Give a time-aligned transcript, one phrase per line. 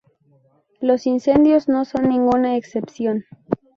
[0.81, 3.25] Los incendios no son ninguna excepción.